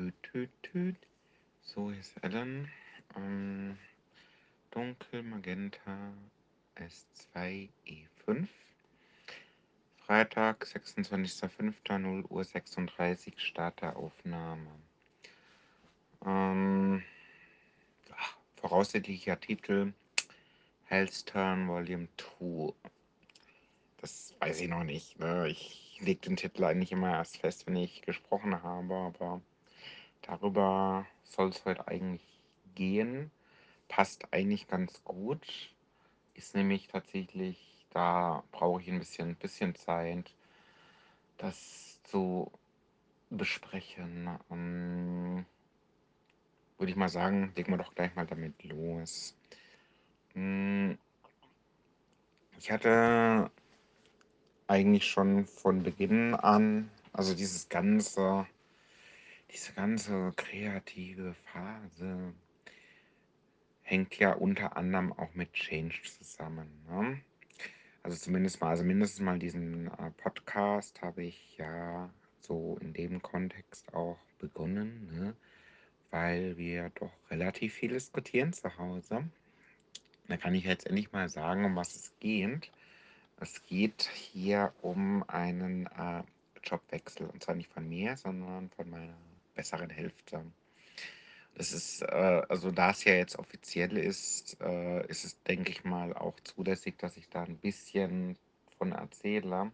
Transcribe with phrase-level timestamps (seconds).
[0.00, 0.96] Tüt, tüt, tüt.
[1.62, 2.70] So, ist Ellen.
[3.14, 3.76] Ähm,
[4.70, 6.14] dunkel, Magenta,
[6.74, 8.48] S2, E5.
[9.98, 14.70] Freitag, 26.05.0 Uhr 36, Start der Aufnahme.
[16.24, 17.04] Ähm,
[18.16, 19.92] ach, voraussichtlicher Titel
[20.86, 22.72] Hell's Turn Volume 2.
[23.98, 25.18] Das weiß ich noch nicht.
[25.18, 25.48] Ne?
[25.48, 29.42] Ich lege den Titel eigentlich immer erst fest, wenn ich gesprochen habe, aber
[30.22, 32.22] darüber soll es heute eigentlich
[32.74, 33.30] gehen.
[33.88, 35.74] Passt eigentlich ganz gut.
[36.34, 40.32] Ist nämlich tatsächlich, da brauche ich ein bisschen, bisschen Zeit,
[41.38, 42.50] das zu
[43.30, 44.38] besprechen.
[44.50, 45.44] Ähm,
[46.78, 49.36] würde ich mal sagen, legen wir doch gleich mal damit los.
[50.34, 50.98] Hm,
[52.58, 53.50] ich hatte
[54.66, 58.46] eigentlich schon von Beginn an, also dieses ganze,
[59.52, 62.32] diese ganze kreative Phase
[63.82, 66.68] hängt ja unter anderem auch mit Change zusammen.
[66.88, 67.20] Ne?
[68.02, 72.08] Also zumindest mal, also mindestens mal diesen äh, Podcast habe ich ja
[72.40, 75.34] so in dem Kontext auch begonnen, ne?
[76.10, 79.28] weil wir doch relativ viel diskutieren zu Hause.
[80.28, 82.70] Da kann ich jetzt endlich mal sagen, um was es geht.
[83.40, 86.22] Es geht hier um einen äh,
[86.62, 87.26] Jobwechsel.
[87.26, 89.14] Und zwar nicht von mir, sondern von meiner
[89.60, 90.42] besseren Hälfte.
[91.54, 95.84] Das ist, äh, also da es ja jetzt offiziell ist, äh, ist es, denke ich
[95.84, 98.38] mal, auch zulässig, dass ich da ein bisschen
[98.78, 99.70] von erzähle.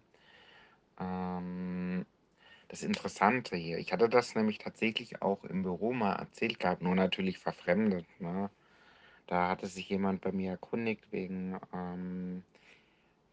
[0.98, 2.04] Ähm,
[2.66, 6.96] das Interessante hier, ich hatte das nämlich tatsächlich auch im Büro mal erzählt gehabt, nur
[6.96, 8.06] natürlich verfremdet.
[8.18, 8.50] Ne?
[9.28, 12.42] Da hatte sich jemand bei mir erkundigt wegen, ähm,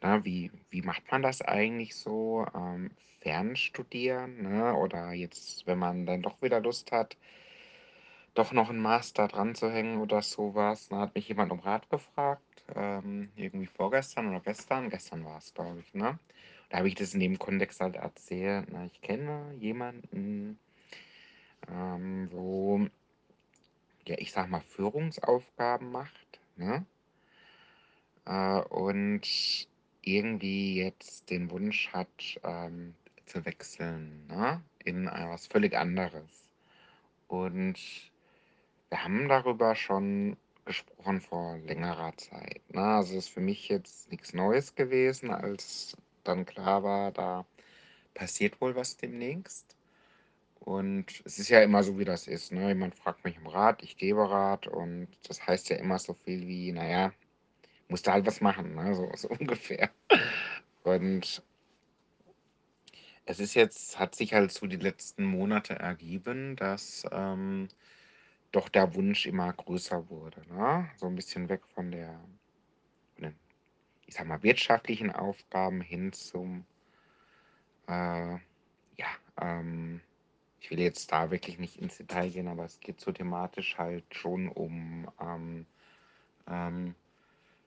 [0.04, 2.46] na, wie, wie macht man das eigentlich so?
[2.54, 4.76] Ähm, Fernstudieren, ne?
[4.76, 7.16] Oder jetzt, wenn man dann doch wieder Lust hat,
[8.34, 10.90] doch noch einen Master dran zu hängen oder sowas.
[10.90, 14.90] Da hat mich jemand um Rat gefragt, ähm, irgendwie vorgestern oder gestern.
[14.90, 16.20] Gestern war es, glaube ich, ne?
[16.70, 18.68] Da habe ich das in dem Kontext halt erzählt.
[18.72, 20.60] Na, ich kenne jemanden,
[21.70, 22.88] ähm, wo,
[24.06, 26.86] ja, ich sag mal, Führungsaufgaben macht, ne?
[28.26, 29.26] Äh, und
[30.04, 34.62] irgendwie jetzt den Wunsch hat, ähm, zu wechseln, ne?
[34.84, 36.50] In äh, was völlig anderes.
[37.28, 37.80] Und
[38.90, 42.62] wir haben darüber schon gesprochen vor längerer Zeit.
[42.70, 42.82] Ne?
[42.82, 47.46] Also ist für mich jetzt nichts Neues gewesen, als dann klar war, da
[48.14, 49.76] passiert wohl was demnächst.
[50.60, 52.52] Und es ist ja immer so, wie das ist.
[52.52, 52.70] Ne?
[52.70, 56.48] Jemand fragt mich um Rat, ich gebe Rat und das heißt ja immer so viel
[56.48, 57.12] wie, naja,
[57.94, 58.96] musst du halt was machen, ne?
[58.96, 59.92] so, so ungefähr.
[60.82, 61.44] Und
[63.28, 67.68] es ist jetzt, hat sich halt so die letzten Monate ergeben, dass ähm,
[68.52, 70.42] doch der Wunsch immer größer wurde.
[70.52, 70.90] Ne?
[70.98, 72.20] So ein bisschen weg von der,
[73.14, 73.36] von den,
[74.08, 76.66] ich sag mal, wirtschaftlichen Aufgaben hin zum,
[77.88, 78.34] äh,
[78.98, 79.08] ja,
[79.40, 80.02] ähm,
[80.60, 84.16] ich will jetzt da wirklich nicht ins Detail gehen, aber es geht so thematisch halt
[84.16, 85.68] schon um ähm,
[86.48, 86.96] ähm,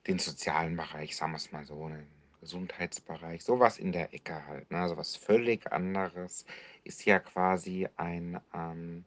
[0.06, 2.06] den sozialen Bereich, sagen wir es mal so, den
[2.40, 4.70] Gesundheitsbereich, sowas in der Ecke halt.
[4.70, 4.78] Ne?
[4.78, 6.44] Also völlig anderes
[6.84, 9.04] ist ja quasi ein ähm,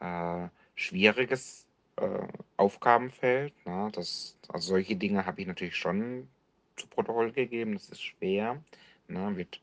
[0.00, 2.26] äh, schwieriges äh,
[2.56, 3.52] Aufgabenfeld.
[3.66, 3.90] Ne?
[3.92, 6.28] Das, also solche Dinge habe ich natürlich schon
[6.76, 7.74] zu Protokoll gegeben.
[7.74, 8.62] Das ist schwer.
[9.08, 9.36] Ne?
[9.36, 9.60] Wird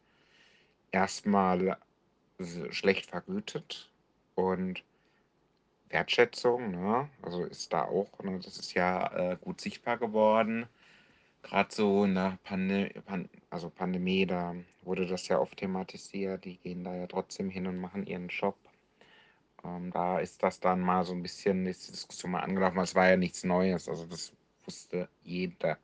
[0.92, 1.78] erstmal
[2.72, 3.92] schlecht vergütet
[4.36, 4.84] und
[5.92, 7.10] Wertschätzung, ne?
[7.22, 8.40] also ist da auch, ne?
[8.44, 10.68] das ist ja äh, gut sichtbar geworden.
[11.44, 16.46] Gerade so in der Pande Pan also Pandemie, da wurde das ja oft thematisiert.
[16.46, 18.56] Die gehen da ja trotzdem hin und machen ihren Job.
[19.64, 22.96] Ähm, da ist das dann mal so ein bisschen, ist die Diskussion mal angelaufen, es
[22.96, 23.90] war ja nichts Neues.
[23.90, 24.34] Also das
[24.66, 25.78] wusste jeder,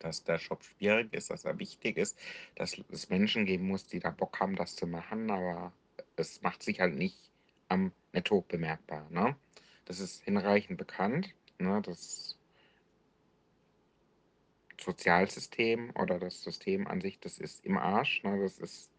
[0.00, 2.18] dass der Job schwierig ist, dass er wichtig ist,
[2.56, 5.72] dass es Menschen geben muss, die da Bock haben, das zu machen, aber
[6.16, 7.29] es macht sich halt nicht
[7.70, 9.08] am Netto bemerkbar.
[9.10, 9.36] Ne?
[9.86, 11.34] Das ist hinreichend bekannt.
[11.58, 11.80] Ne?
[11.82, 12.36] Das
[14.78, 18.22] Sozialsystem oder das System an sich, das ist im Arsch.
[18.22, 18.38] Ne?
[18.42, 18.90] Das ist,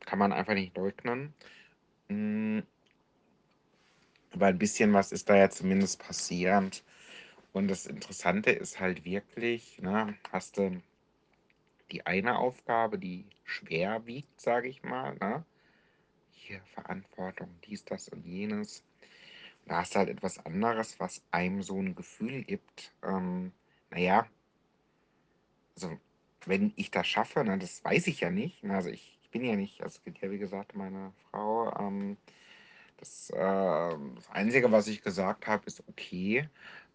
[0.00, 1.32] kann man einfach nicht leugnen.
[2.08, 2.60] Mm,
[4.32, 6.84] aber ein bisschen was ist da ja zumindest passiert.
[7.52, 10.80] Und das Interessante ist halt wirklich, ne, hast du
[11.90, 15.44] die eine Aufgabe, die schwer wiegt, sage ich mal, ne?
[16.50, 18.82] Hier Verantwortung, dies, das und jenes.
[19.62, 23.52] Und da hast du halt etwas anderes, was einem so ein Gefühl gibt, ähm,
[23.90, 24.26] naja,
[25.76, 25.98] also
[26.46, 28.62] wenn ich das schaffe, ne, das weiß ich ja nicht.
[28.64, 31.72] Ne, also ich, ich bin ja nicht, also es gibt ja wie gesagt meine Frau,
[31.78, 32.16] ähm,
[32.98, 36.48] Das, ähm das Einzige, was ich gesagt habe, ist: „Okay,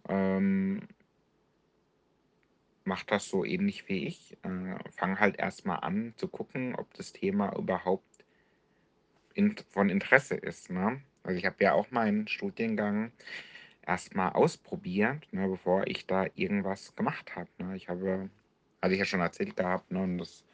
[0.10, 0.82] ähm“
[2.84, 4.38] Mach das so ähnlich wie ich.
[4.44, 8.15] Äh, fang halt erst mal an zu gucken, ob das Thema überhaupt
[9.36, 11.02] int von Interesse ist, ne?
[11.24, 13.12] Also, ich habe ja auch meinen Studiengang
[13.86, 17.76] erst mal ausprobiert, ne, bevor ich da irgendwas gemacht habe, ne?
[17.78, 18.30] Ich habe
[18.82, 20.46] hatte ich ja schon erzählt gehabt, ne, und das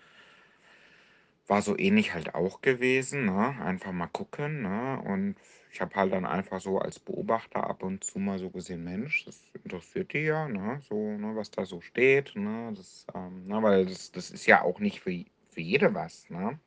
[1.48, 3.56] war so ähnlich halt auch gewesen, ne?
[3.62, 5.02] Einfach mal gucken, ne?
[5.06, 5.36] Und
[5.72, 9.26] ich habe halt dann einfach so als Beobachter ab und zu mal so gesehen: „Mensch,
[9.26, 12.72] das interessiert die ja, ne, so, ne, was da so steht“, ne?
[12.76, 16.60] Das, ähm ne, weil das das ist ja auch nicht für für jede was, ne?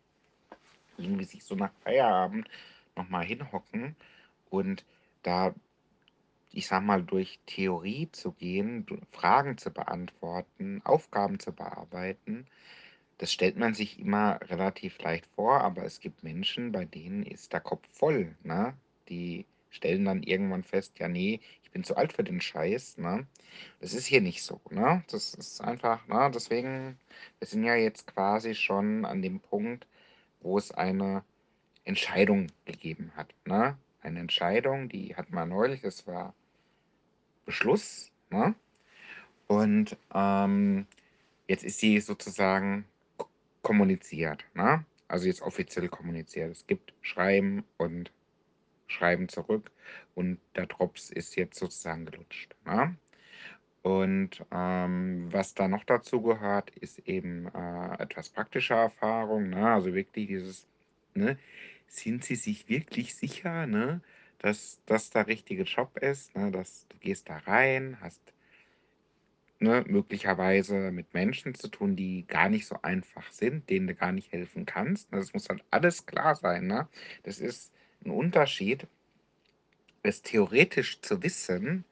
[0.99, 2.49] Irgendwie sich so nach Feierabend
[2.96, 3.96] noch mal hinhocken
[4.50, 4.85] und
[5.23, 5.55] da,
[6.52, 12.46] ich sage mal, durch Theorie zu gehen, Fragen zu beantworten, Aufgaben zu bearbeiten.
[13.19, 17.52] Das stellt man sich immer relativ leicht vor, aber es gibt Menschen, bei denen ist
[17.52, 18.75] der Kopf voll, ne?
[19.08, 23.26] Die stellen dann irgendwann fest: „Ja, ne, ich bin zu alt für den Scheiß“, ne?
[23.81, 25.05] Das ist hier nicht so, ne?
[25.11, 26.99] Das ist einfach ne, deswegen
[27.38, 29.87] wir sind ja jetzt quasi schon an dem Punkt,
[30.44, 31.25] wo es eine
[31.85, 33.76] Entscheidung gegeben hat, ne?
[34.02, 36.35] Eine Entscheidung, die hatten wir neulich, das war
[37.46, 38.55] Beschluss, ne?
[39.49, 40.87] Und, ähm,
[41.49, 42.87] jetzt ist sie sozusagen
[43.62, 44.85] kommuniziert, ne?
[45.08, 46.50] Also, jetzt offiziell kommuniziert.
[46.50, 48.12] Es gibt Schreiben und
[48.87, 49.70] Schreiben zurück
[50.14, 52.96] und der Drops ist jetzt sozusagen gelutscht, ne?
[53.84, 59.72] Und, ähm, was da noch dazu gehört, ist eben, äh, etwas praktische Erfahrung, ne?
[59.75, 60.66] Also, wirklich dieses,
[61.12, 61.38] ne?
[61.86, 64.00] Sind sie sich wirklich sicher, ne,
[64.38, 66.50] dass das der richtige Job ist, ne?
[66.50, 68.32] Dass du gehst da rein, hast
[69.60, 74.10] ne, möglicherweise mit Menschen zu tun, die gar nicht so einfach sind, denen du gar
[74.12, 75.12] nicht helfen kannst.
[75.12, 76.88] Ne, das muss halt alles klar sein, ne?
[77.22, 77.72] Das ist
[78.04, 78.86] 'n Unterschied
[80.04, 81.84] es theoretisch zu wissen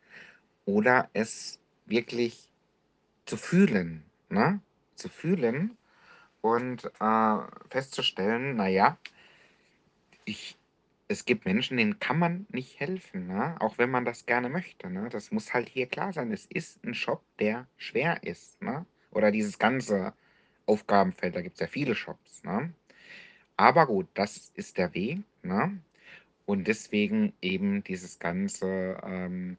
[0.67, 2.53] oder es wirklich
[3.27, 4.61] zu fühlen, ne?
[4.97, 5.77] Zu fühlen
[6.43, 7.39] und, äh,
[7.71, 8.99] festzustellen: „Na ja“
[10.27, 10.57] „ich
[11.09, 14.89] es gibt Menschen, denen kann man nicht helfen, ne, auch wenn man das gerne möchte“,
[14.91, 15.09] ne?
[15.11, 16.33] Das muss halt hier klar sein.
[16.33, 18.87] Es ist 'n Job, der schwer ist, ne?
[19.11, 20.15] Oder dieses ganze
[20.67, 22.73] Aufgabenfeld, da gibt's ja viele Jobs, ne?
[23.57, 25.81] Aber gut, das ist der Weg, ne?
[26.47, 29.59] Und deswegen eben dieses ganze, ähm,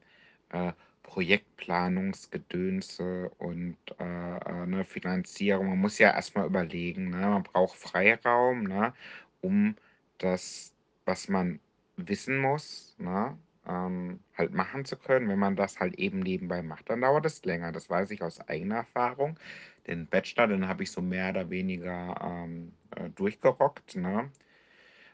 [0.50, 0.72] äh,
[1.04, 5.68] Projektplanungsgedönse und, äh, äh, ne, Finanzierung.
[5.68, 7.18] Man muss ja erst mal überlegen, ne?
[7.28, 8.92] Man braucht Freiraum, ne,
[9.40, 9.76] um
[10.18, 10.74] das,
[11.04, 11.60] was man
[11.96, 15.28] wissen muss, ne, ähm, halt machen zu können.
[15.28, 17.72] Wenn man das halt eben nebenbei macht, dann dauert es länger.
[17.72, 19.38] Das weiß ich aus eigener Erfahrung.
[19.86, 24.30] Den Bachelor, den habe ich so mehr oder weniger, ähm, äh, durchgerockt, ne?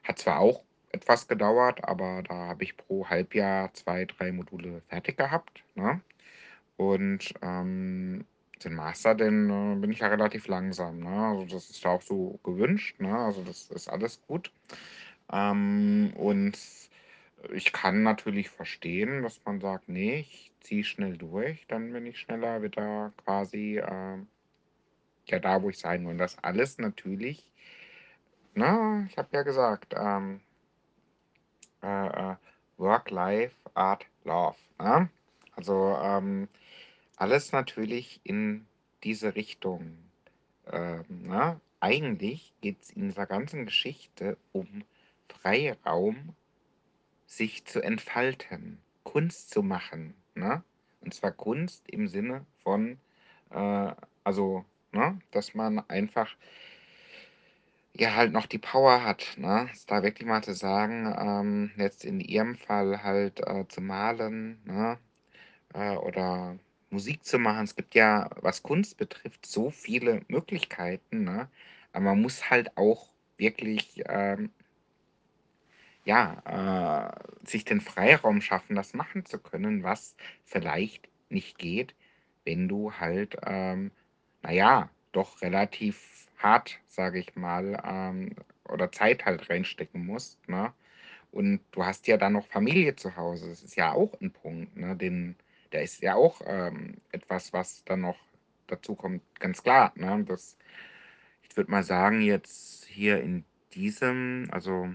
[0.04, 5.16] Hat zwar auch etwas gedauert, aber da habe ich pro Halbjahr 2, 3 Module fertig
[5.16, 6.00] gehabt, ne?
[6.76, 8.26] Und, ähm,
[8.64, 11.10] den Master, den, äh, bin ich ja relativ langsam, ne?
[11.28, 13.16] Also, das ist ja auch so gewünscht, ne?
[13.19, 14.52] Also, das ist alles gut.
[15.32, 16.58] Ähm, und
[17.52, 22.19] ich kann natürlich verstehen, dass man sagt: „Ne, ich ziehe schnell durch, dann bin ich
[22.19, 24.28] schneller wieder quasi, ähm,
[25.26, 27.44] ja, da, wo ich sein will.“ Und das alles natürlich
[28.56, 30.40] ne, ich habe ja gesagt, ähm
[31.82, 32.37] äh, äh,
[32.79, 35.10] Work, Life, Art, Love, ne?
[35.56, 36.49] Also, ähm,
[37.17, 38.67] alles natürlich in
[39.05, 39.99] diese Richtung,
[40.70, 41.60] ähm, ne?
[41.81, 44.84] Eigentlich geht's in dieser ganzen Geschichte um
[45.29, 46.34] Freiraum,
[47.27, 50.63] sich zu entfalten, Kunst zu machen, ne?
[51.01, 52.99] Und zwar Kunst im Sinne von,
[53.51, 53.93] äh
[54.25, 56.37] also, ne, dass man einfach
[58.00, 59.69] ja, halt noch die Power hat, ne?
[59.86, 64.98] Da wirklich mal zu sagen, ähm, jetzt in ihrem Fall halt, äh, zu malen, ne,
[65.74, 66.58] äh, oder
[66.90, 67.64] Musik zu machen.
[67.64, 71.50] Es gibt ja, was Kunst betrifft, so viele Möglichkeiten, ne?
[71.92, 74.50] Aber man muss halt auch wirklich, ähm
[76.04, 81.94] ja, äh, sich den Freiraum schaffen, das machen zu können, was vielleicht nicht geht,
[82.44, 83.90] wenn du halt, ähm,
[84.42, 86.00] na ja, doch relativ
[86.43, 88.37] hart, sage ich mal, ähm,
[88.69, 90.75] oder Zeit halt reinstecken musst, ne?
[91.32, 93.49] Und du hast ja dann noch Familie zu Hause.
[93.51, 95.37] Das ist ja auch 'n Punkt, ne, den
[95.73, 98.19] der ist ja auch, ähm, etwas, was dann noch
[98.69, 100.25] dazukommt, ganz klar, ne?
[100.27, 100.56] Das
[101.43, 103.44] ich würde mal sagen, jetzt hier in
[103.75, 104.91] diesem also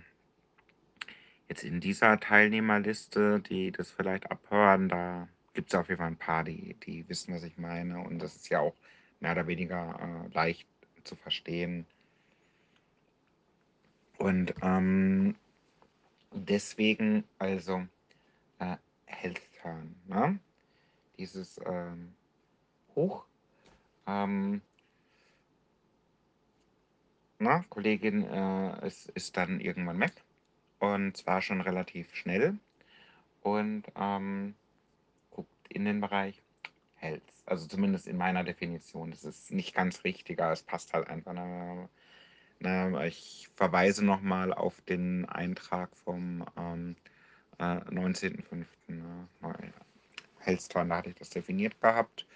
[1.50, 6.44] jetzt in dieser Teilnehmerliste, die das vielleicht abhören, da gibt's auf jeden Fall 'n paar,
[6.44, 8.00] die die wissen, was ich meine.
[8.00, 8.76] Und das ist ja auch
[9.20, 10.68] mehr oder weniger, äh, leicht
[11.06, 11.86] zu verstehen.
[14.18, 15.36] Und, ähm
[16.36, 17.88] Deswegen also,
[18.60, 20.40] äh, Health-Turn, ne?
[21.18, 22.16] Dieses, ähm,
[22.96, 23.26] Buch,
[24.08, 24.62] ähm
[27.40, 30.14] ne, Kollegin, äh, ist ist dann irgendwann weg
[30.80, 32.58] und zwar schon relativ schnell
[33.44, 34.56] und, ähm,
[35.32, 36.42] guckt in den Bereich
[37.06, 37.24] Health.
[37.46, 39.12] Also, zumindest in meiner Definition.
[39.12, 41.90] Das ist nicht ganz richtig, aber es passt halt einfach, ne?
[42.60, 46.96] Ne, ich verweise noch mal auf den Eintrag vom, ähm,
[47.60, 49.28] äh, 19.05., ne?
[50.40, 52.28] Health-Turn, da hatte ich das definiert gehabt.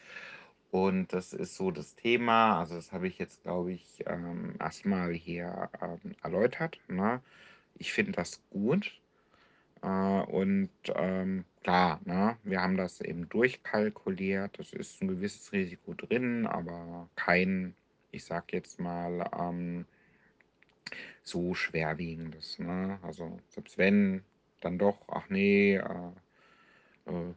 [0.71, 2.59] Und das ist so das Thema.
[2.59, 7.21] Also, das habe ich jetzt, glaube ich, ähm, erst mal hier, ähm, erläutert, ne?
[7.75, 8.98] Ich finde das gut.
[9.83, 14.59] Äh, und, ähm, klar, ne, wir haben das eben durchkalkuliert.
[14.59, 17.75] Es ist 'n gewisses Risiko drin, aber kein,
[18.11, 19.85] ich sage jetzt mal, ähm
[21.23, 22.99] so schwerwiegendes, ne?
[23.03, 24.23] Also, selbst wenn,
[24.61, 27.33] dann doch, ach ne, äh, äh,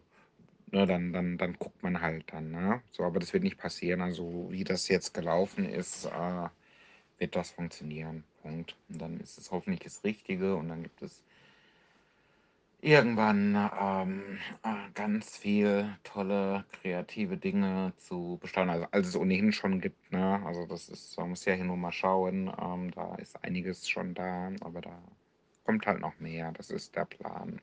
[0.72, 2.82] ne, dann dann dann guckt man halt dann, ne?
[2.92, 4.00] So, aber das wird nicht passieren.
[4.02, 6.48] Also, wie das jetzt gelaufen ist, äh,
[7.18, 8.76] wird das funktionieren, Punkt.
[8.90, 11.22] Und dann ist es hoffentlich das Richtige und dann gibt es
[12.82, 19.80] irgendwann, ähm, äh, ganz viel tolle kreative Dinge zu bestaunen, also als es ohnehin schon
[19.80, 20.42] gibt, ne?
[20.44, 24.14] Also, das ist man muss ja hier nur mal schauen, ähm, da ist einiges schon
[24.14, 25.02] da, aber da
[25.64, 26.52] kommt halt noch mehr.
[26.52, 27.60] Das ist der Plan.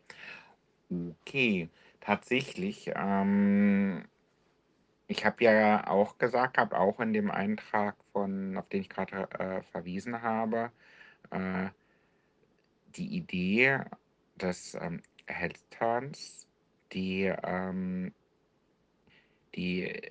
[0.91, 1.69] Okay,
[2.01, 4.05] tatsächlich, ähm
[5.11, 9.27] ich habe ja auch gesagt gehabt, auch in dem Eintrag von auf den ich grade,
[9.39, 10.71] äh, verwiesen habe,
[11.31, 11.69] äh
[12.95, 13.79] die Idee
[14.39, 16.47] des, ähm, Health-Turns,
[16.93, 18.13] die, ähm
[19.55, 20.09] die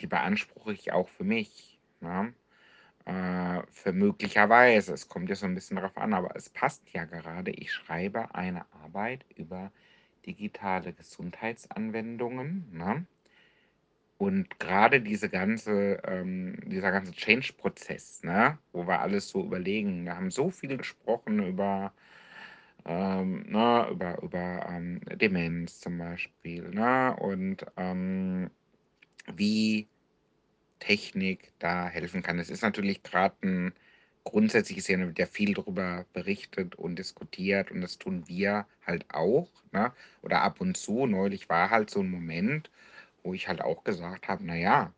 [0.00, 2.34] die beanspruche ich auch für mich, ne?
[3.06, 7.04] Äh, für möglicherweise, es kommt ja so 'n bisschen drauf an, aber es passt ja
[7.06, 7.50] gerade.
[7.52, 9.72] Ich schreibe eine Arbeit über
[10.26, 13.06] digitale Gesundheitsanwendungen, ne?
[14.20, 20.04] Und grade diese ganze ähm, dieser ganze Change-Prozess, ne, wo wir alles so überlegen.
[20.06, 21.92] Wir haben so viel gesprochen über,
[22.86, 28.50] ähm, ne, über über, ähm, Demenz zum Beispiel, ne, und, ähm,
[29.34, 29.90] wie
[30.80, 32.38] Technik da helfen kann.
[32.40, 33.74] Es ist natürlich grad 'n
[34.24, 39.94] grundsätzliches Thema, ja viel drüber berichtet und diskutiert und das tun wir halt auch, ne,
[40.22, 41.06] oder ab und zu.
[41.06, 42.70] Neulich war halt so 'n Moment,
[43.24, 44.94] wo ich halt auch gesagt habe: „Na ja“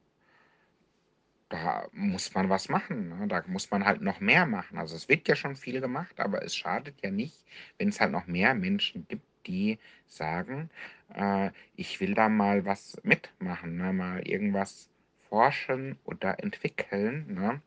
[1.49, 3.27] „da muss man was machen, ne?
[3.29, 6.43] Da muss man halt noch mehr machen.“ Also, es wird ja schon viel gemacht, aber
[6.45, 7.45] es schadet ja nicht,
[7.79, 10.71] wenn's halt noch mehr Menschen gibt, die sagen:
[11.15, 14.91] „Äh, ich will da mal was mitmachen, ne, mal irgendwas
[15.29, 17.63] forschen oder entwickeln, ne,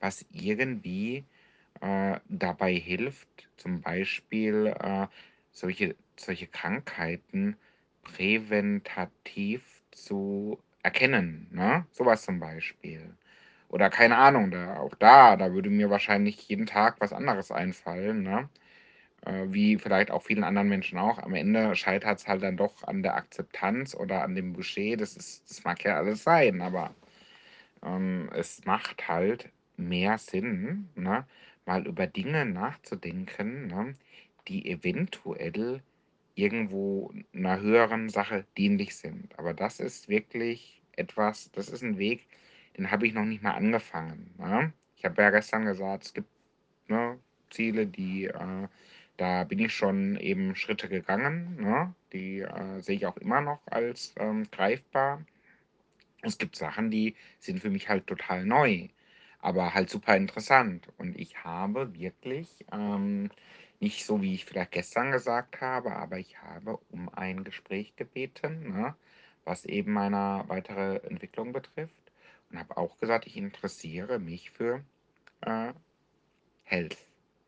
[0.00, 1.24] was irgendwie,
[1.80, 5.06] äh, dabei hilft, zum Beispiel, äh,
[5.52, 7.56] solche solche Krankheiten
[8.02, 11.86] präventativ zu erkennen“, ne?
[11.92, 13.14] So was zum Beispiel.
[13.68, 18.22] Oder keine Ahnung, da auch da da würde mir wahrscheinlich jeden Tag was anderes einfallen,
[18.22, 18.48] ne,
[19.26, 21.18] äh, wie vielleicht auch vielen anderen Menschen auch.
[21.20, 25.00] Am Ende scheitert's halt dann doch an der Akzeptanz oder an dem Budget.
[25.00, 26.94] Das das mag ja alles sein, aber,
[27.84, 31.26] ähm, es macht halt mehr Sinn, ne,
[31.66, 33.96] mal über Dinge nachzudenken, ne,
[34.48, 35.82] die eventuell
[36.40, 39.38] irgendwo 'ner höheren Sache dienlich sind.
[39.38, 42.26] Aber das ist wirklich etwas das ist 'n Weg,
[42.78, 44.72] den habe ich noch nicht mal angefangen, ne?
[44.96, 46.28] Ich habe ja gestern gesagt, es gibt,
[46.88, 47.18] ne,
[47.50, 48.68] Ziele, die, äh
[49.18, 51.94] da bin ich schon eben Schritte gegangen, ne?
[52.14, 55.24] Die, äh, sehe ich auch immer noch als, ähm, greifbar.
[56.22, 58.88] Es gibt Sachen, die sind für mich halt total neu,
[59.40, 60.88] aber halt super interessant.
[60.98, 63.30] Und ich habe wirklich, ähm
[63.80, 68.70] nicht so, wie ich vielleicht gestern gesagt habe, aber ich habe um ein Gespräch gebeten,
[68.72, 68.94] ne,
[69.44, 72.12] was eben meine weitere Entwicklung betrifft
[72.50, 74.84] und habe auch gesagt, ich interessiere mich für,
[75.42, 75.72] äh,
[76.64, 76.96] Health,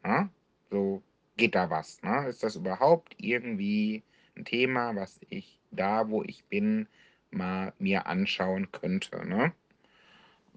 [0.04, 0.30] ne?
[0.70, 1.02] So,
[1.36, 2.28] geht da was, ne?
[2.28, 4.02] Ist das überhaupt irgendwie
[4.36, 6.88] 'n Thema, was ich da, wo ich bin,
[7.30, 9.54] mal mir anschauen könnte, ne?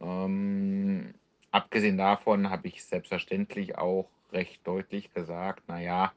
[0.01, 1.13] Ähm,
[1.51, 6.13] abgesehen davon habe ich selbstverständlich auch recht deutlich gesagt: „Na ja,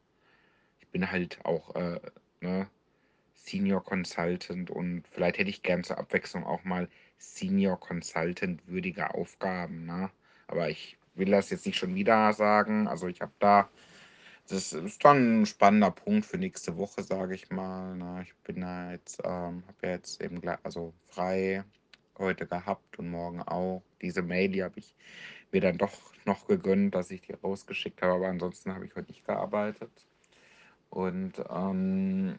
[0.80, 2.00] ich bin halt auch, äh,
[2.40, 2.68] ne,
[3.34, 9.86] Senior Consultant und vielleicht hätte ich gern zur Abwechslung auch mal Senior Consultant würdige Aufgaben“,
[9.86, 10.10] ne?
[10.48, 12.88] Aber ich will das jetzt nicht schon wieder sagen.
[12.88, 13.70] Also, ich habe da
[14.48, 18.22] das ist dann 'n spannender Punkt für nächste Woche, sage ich mal, ne?
[18.24, 21.64] Ich bin da jetzt, ähm habe ja jetzt eben glei also, frei
[22.18, 23.82] heute gehabt und morgen auch.
[24.02, 24.94] Diese Mail, die habe ich
[25.52, 25.92] mir dann doch
[26.24, 30.06] noch gegönnt, dass ich die rausgeschickt habe, aber ansonsten habe ich heute nicht gearbeitet.
[30.90, 32.38] Und, ähm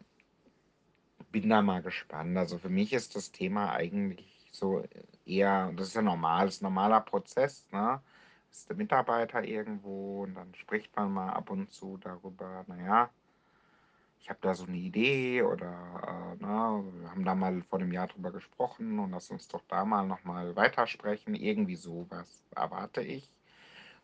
[1.31, 2.37] bin da mal gespannt.
[2.37, 4.83] Also, für mich ist das Thema eigentlich so
[5.25, 8.01] eher das ist ja normal, ist 'n normaler Prozess, ne?
[8.51, 13.13] Ist der Mitarbeiter irgendwo und dann spricht man mal ab und zu darüber: „Na ja,
[14.19, 17.91] ich habe da so 'ne Idee“ oder, äh, ne: „Wir haben da mal vor 'nem
[17.91, 22.43] Jahr drüber gesprochen und lass uns doch da mal noch mal weitersprechen.“ Irgendwie so was
[22.55, 23.29] erwarte ich.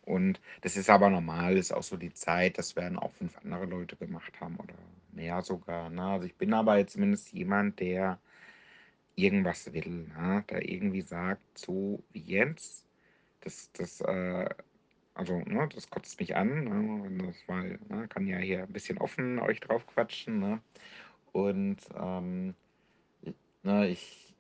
[0.04, 3.66] Und das ist aber normal, ist auch so die Zeit, das werden auch 5 andere
[3.66, 4.76] Leute gemacht haben oder
[5.14, 6.04] mehr sogar, ne?
[6.04, 8.20] Also, ich bin aber jetzt zumindest jemand, der
[9.16, 10.44] irgendwas will, ne?
[10.50, 12.88] Der irgendwie sagt: „So wie jetzt,
[13.42, 14.50] das das, äh
[15.16, 18.98] also, ne, das kotzt mich an, ne, das mal ne, kann ja hier 'n bisschen
[19.00, 20.62] offen euch drauf quatschen, ne?
[21.34, 22.56] Und, ähm,
[23.26, 24.36] i ne, ich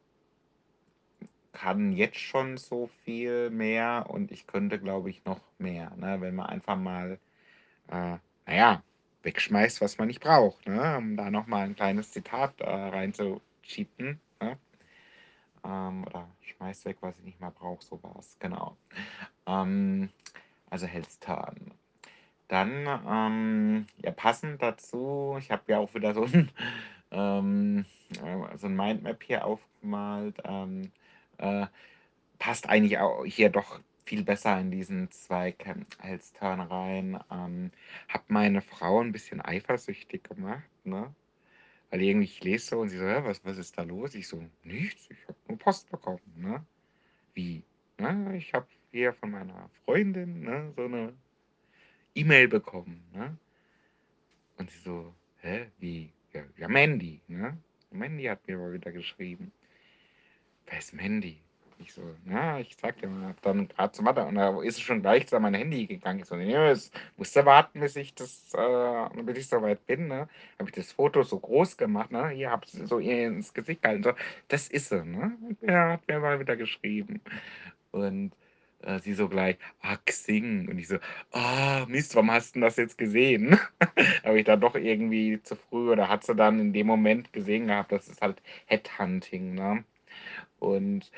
[1.54, 6.36] kann jetzt schon so viel mehr und ich könnte, glaube ich, noch mehr, ne, wenn
[6.36, 7.14] man einfach mal,
[7.90, 8.18] äh,
[8.48, 8.84] na ja,
[9.24, 10.98] wegschmeißt, was man nicht braucht, ne?
[10.98, 14.60] Um da noch mal 'n kleines Zitat, äh, reinzucheaten, ne?
[15.64, 18.78] Ähm, oder schmeißt weg, was ich nicht mehr brauche, so war's, genau.
[19.48, 20.10] Ähm,
[20.76, 21.74] also hält's Turn.
[22.50, 26.52] Dann, ähm, ja, passend dazu ich habe ja auch wieder so 'n,
[27.12, 27.86] ähm,
[28.24, 30.92] äh so 'n Mindmap hier aufgemalt, ähm,
[31.40, 31.68] äh,
[32.40, 37.20] passt eigentlich au hier doch viel besser in diesen Zweig, ähm, hält's Turn rein.
[37.32, 37.72] Ähm,
[38.10, 41.16] habe meine Frau 'n bisschen eifersüchtig gemacht, ne?
[41.92, 44.28] Weil irgendwie ich lese so und sie so: „Hä, was was ist da los?“ Ich
[44.28, 46.66] so: „Nichts, ich habe nur Post bekommen“, ne?
[47.36, 47.64] „Wie?“
[48.00, 51.14] „Ne, ich habe hier von meiner Freundin, ne, so 'ne
[52.16, 53.38] E-Mail bekommen“, ne?
[54.58, 57.58] Und sie so: „Hä, wie?“ „Ja ja, Mandy, ne?
[57.92, 59.52] Mandy hat mir mal wieder geschrieben.“
[60.68, 61.42] „Wer ist Mandy?“
[61.78, 64.76] Ich so: „Ja, ich zeige dir mal.“ Habe dann grad zum Warte und da ist
[64.78, 66.20] sie schon gleich so an mein Handy gegangen.
[66.20, 69.86] Ich so: „Ja, jetzt musst du warten, bis ich das, äh bis ich so weit
[69.86, 70.28] bin“, ne?
[70.60, 72.30] Habe ich das Foto so groß gemacht, ne?
[72.30, 74.14] Hier, habe es so ihr ins Gesicht gehalten, so:
[74.48, 75.38] „Das ist sie, ne?
[75.62, 77.22] Ja, hat mir mal wieder geschrieben.“
[77.92, 78.34] Und,
[78.86, 80.98] äh, sie so gleich: „Ah, Xing.“ Und ich so:
[81.32, 83.60] „Ah, Mist, warum hast 'n das jetzt gesehen?“
[84.26, 87.68] Habe ich dann doch irgendwie zu früh oder hat sie dann in dem Moment gesehen
[87.68, 89.84] gehabt, das ist halt Headhunting, ne?
[90.60, 91.12] Und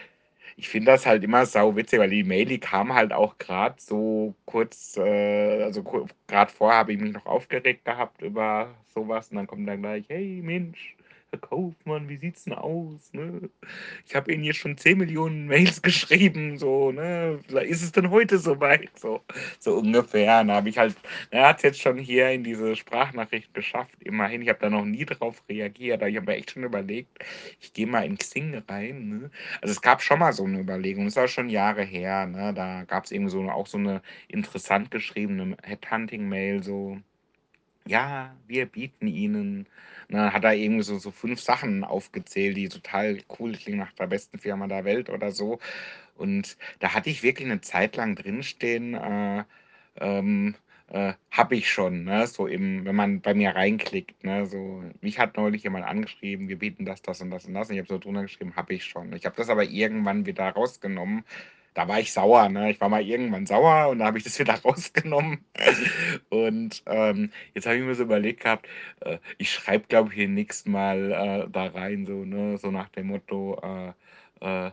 [0.57, 4.97] ich finde das halt immer sauwitzig, weil die Mail, kam halt auch grad so kurz,
[4.97, 5.83] äh also
[6.29, 9.81] grad vorher habe ich mich noch aufgeregt gehabt über so was und dann kommt dann
[9.83, 10.96] gleich: „Hey Mensch,
[11.33, 13.49] Herr Kaufmann, wie sieht's 'n aus, ne?
[14.05, 17.39] Ich habe Ihnen jetzt schon 10.000.000 Mails geschrieben, so, ne?
[17.47, 19.21] Vielleicht ist es denn heute so weit?“ So
[19.59, 20.43] so ungefähr.
[20.45, 20.95] Da habe ich halt
[21.29, 24.41] er hat's jetzt schon hier in diese Sprachnachricht geschafft, immerhin.
[24.41, 27.19] Ich habe da noch nie drauf reagiert, aber ich habe mir echt schon überlegt,
[27.59, 29.31] ich gehe mal in Xing rein, ne?
[29.61, 32.53] Also, es gab schon mal so 'ne Überlegung, ist auch schon Jahre her, ne?
[32.53, 36.97] Da gab's irgendwie so auch so 'ne interessant geschriebene Headhunting-Mail so:
[37.87, 39.67] „Ja, wir bieten Ihnen“
[40.09, 44.07] ne, hat er irgendwie so so 5 Sachen aufgezählt, die total cool klingen, nach der
[44.07, 45.59] besten Firma der Welt oder so.
[46.15, 49.45] Und da hatte ich wirklich 'ne Zeit lang drinstehen, äh,
[49.97, 50.55] ähm,
[50.89, 54.83] äh, „habe ich schon“, ne, so im wenn man bei mir reinklickt, ne, so.
[55.01, 57.79] Mich hat neulich jemand angeschrieben: „Wir bieten das, das und das und das.“ Und ich
[57.81, 61.25] habe so drunter geschrieben: „Habe ich schon.“ Ich habe das aber irgendwann wieder rausgenommen.
[61.77, 62.71] Da war ich sauer, ne?
[62.71, 65.45] Ich war mal irgendwann sauer und da habe ich das wieder rausgenommen.
[66.29, 68.67] Und, ähm, jetzt habe ich mir so überlegt gehabt,
[69.01, 71.11] äh, ich schreibe, glaube ich, hier nächstes Mal,
[71.45, 73.59] äh, da rein, so, ne, so nach dem Motto,
[74.41, 74.71] äh, äh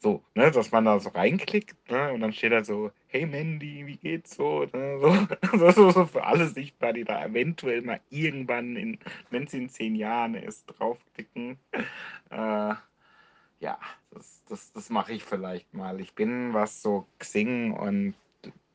[0.00, 3.86] so, ne, dass man da so reinklickt, ne, und dann steht da so: „Hey Mandy,
[3.86, 8.76] wie geht's so?“ Ne, so so so für alle sichtbar, die da eventuell mal irgendwann
[8.76, 8.98] in
[9.30, 11.58] wenn's in 10 Jahren ist, draufklicken.
[13.60, 13.78] Ja,
[14.10, 16.00] das das das mache ich vielleicht mal.
[16.00, 18.14] Ich bin, was so Xing und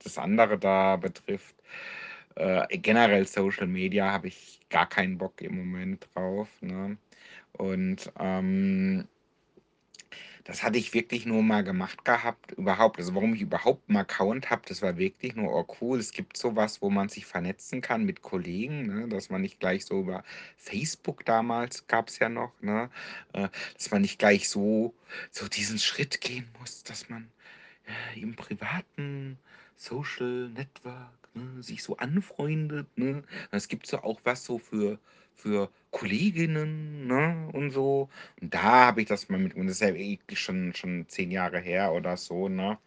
[0.04, 1.56] das andere da betrifft
[2.36, 6.98] äh, generell Social Media habe ich gar keinen Bock im Moment drauf, ne?
[7.54, 9.08] Und, ähm
[10.45, 14.49] das hatte ich wirklich nur mal gemacht gehabt überhaupt also, warum ich überhaupt 'n Account
[14.49, 17.82] habe, das war wirklich nur: „Oh cool, es gibt so was, wo man sich vernetzen
[17.82, 19.08] kann mit Kollegen“, ne?
[19.08, 20.23] Dass man nicht gleich so über
[20.58, 22.89] Facebook damals gab's ja noch, ne?
[23.34, 24.93] Äh, dass man nicht gleich so
[25.32, 27.32] so diesen Schritt gehen muss, dass man,
[28.15, 29.39] äh, im privaten
[29.77, 33.23] Social Network, ne, sich so anfreundet, ne?
[33.51, 34.99] Es gibt so auch was so für
[35.36, 38.10] für Kolleginnen, ne, und so.
[38.41, 41.32] Und da habe ich das mal mit und das ist ja wirklich schon schon 10
[41.32, 42.79] Jahre her oder so, ne?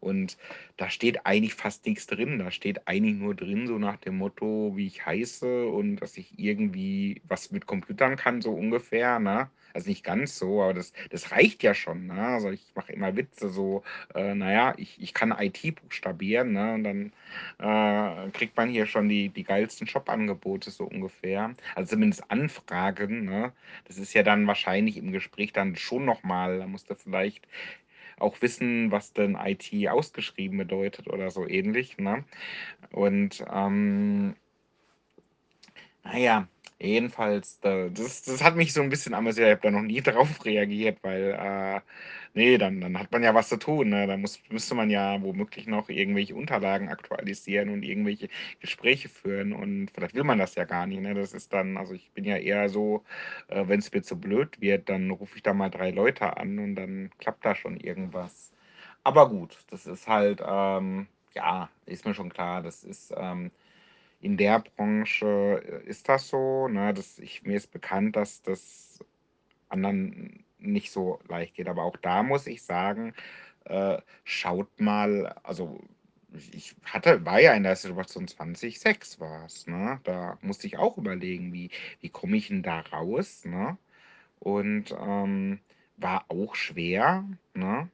[0.00, 0.36] Und
[0.76, 2.38] da steht eigentlich fast nichts drin.
[2.38, 6.38] Da steht eigentlich nur drin, so nach dem Motto, wie ich heiße und dass ich
[6.38, 9.50] irgendwie was mit Computern kann, so ungefähr, ne?
[9.72, 12.20] Also nicht ganz so, aber das, das reicht ja schon, ne?
[12.20, 13.82] Also ich mache immer Witze so,
[14.14, 16.74] äh, naja, ich, ich kann IT buchstabieren, ne?
[16.74, 17.12] Und dann
[17.58, 21.54] äh, kriegt man hier schon die, die geilsten Jobangebote, so ungefähr.
[21.74, 23.52] Also zumindest Anfragen, ne?
[23.86, 27.46] Das ist ja dann wahrscheinlich im Gespräch dann schon nochmal, da musst du vielleicht
[28.20, 31.98] auch wissen, was denn IT ausgeschrieben bedeutet oder so ähnlich.
[31.98, 32.24] Ne?
[32.92, 34.34] Und ähm,
[36.04, 39.48] naja, jedenfalls, da, das, das hat mich so ein bisschen amüsiert.
[39.48, 41.80] Ich habe da noch nie drauf reagiert, weil, äh,
[42.34, 43.90] nee, dann, dann hat man ja was zu tun.
[43.90, 44.06] Ne?
[44.06, 48.28] Da muss, müsste man ja womöglich noch irgendwelche Unterlagen aktualisieren und irgendwelche
[48.60, 49.52] Gespräche führen.
[49.52, 51.00] Und vielleicht will man das ja gar nicht.
[51.00, 51.14] Ne?
[51.14, 53.04] Das ist dann, also ich bin ja eher so,
[53.48, 56.58] äh, wenn es mir zu blöd wird, dann rufe ich da mal drei Leute an
[56.58, 58.52] und dann klappt da schon irgendwas.
[59.04, 63.12] Aber gut, das ist halt, ähm, ja, ist mir schon klar, das ist.
[63.16, 63.50] Ähm,
[64.20, 66.92] in der Branche äh, ist das so, ne?
[66.94, 68.98] Das ich mir ist bekannt, dass das
[69.68, 71.68] anderen nicht so leicht geht.
[71.68, 73.14] Aber auch da muss ich sagen,
[73.64, 75.80] äh, schaut mal, also
[76.52, 80.00] ich hatte, war ja in der Situation 2006 war es, ne?
[80.04, 81.70] Da musste ich auch überlegen, wie,
[82.00, 83.76] wie komme ich denn da raus, ne?
[84.38, 85.60] Und ähm,
[85.96, 87.90] war auch schwer, ne?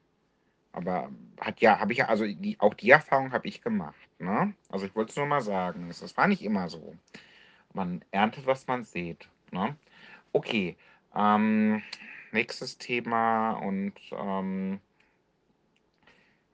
[0.77, 3.95] Aber hat ja, habe ich ja, also die, auch die Erfahrung habe ich gemacht.
[4.19, 4.53] Ne?
[4.69, 5.89] Also ich wollte es nur mal sagen.
[5.89, 6.95] Es war nicht immer so.
[7.73, 9.27] Man erntet, was man sieht.
[9.51, 9.75] Ne?
[10.33, 10.77] Okay.
[11.15, 11.81] Ähm,
[12.31, 14.79] nächstes Thema und ähm,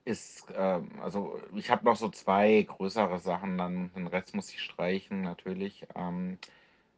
[0.06, 4.62] ist, ähm, also ich habe noch so zwei größere Sachen, dann den Rest muss ich
[4.62, 5.86] streichen, natürlich.
[5.96, 6.38] Ähm,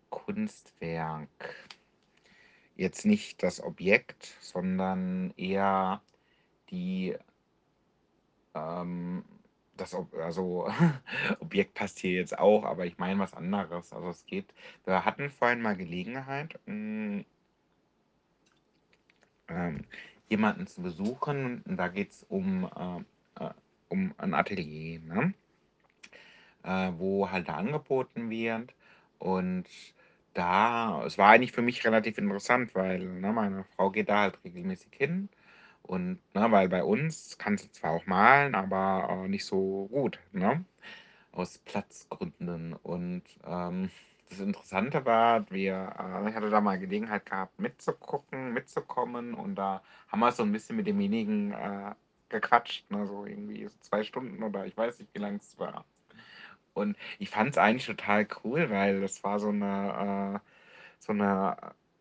[0.09, 1.29] Kunstwerk.
[2.75, 6.01] Jetzt nicht das Objekt, sondern eher
[6.69, 7.15] die
[8.53, 9.23] ähm,
[9.77, 10.69] das also
[11.39, 13.93] Objekt passt hier jetzt auch, aber ich meine was anderes.
[13.93, 14.53] Also es geht
[14.85, 17.25] wir hatten vorhin mal Gelegenheit, hm,
[19.49, 19.85] ähm,
[20.29, 23.05] jemanden zu besuchen da geht's um,
[23.37, 23.49] äh, äh,
[23.89, 25.33] um ein Atelier, ne?
[26.63, 28.73] Äh, wo halt da angeboten wird
[29.19, 29.65] und
[30.33, 34.39] da es war eigentlich für mich relativ interessant, weil, ne, meine Frau geht da halt
[34.43, 35.29] regelmäßig hin
[35.83, 40.19] und, ne, weil bei uns kann sie zwar auch malen, aber, äh, nicht so gut,
[40.33, 40.65] ne,
[41.31, 42.73] aus Platzgründen.
[42.73, 43.91] Und, ähm,
[44.29, 49.81] das Interessante war, wir äh, ich hatte da mal Gelegenheit gehabt, mitzugucken, mitzukommen und da
[50.09, 51.93] haben wir so ein bisschen mit demjenigen, äh,
[52.29, 55.85] gequatscht, ne, so irgendwie so 2 Stunden oder ich weiß nicht, wie lang es war.
[56.73, 60.49] Und ich fand es eigentlich total cool, weil das war so eine äh,
[60.99, 61.57] so eine